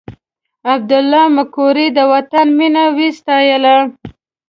[0.73, 3.77] عبدالله مقري د وطن مینه وستایله.